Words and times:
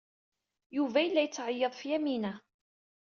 Yuba 0.75 0.99
yella 1.01 1.21
yettɛeyyiḍ 1.23 1.73
ɣef 1.73 1.81
Yamina. 1.89 2.33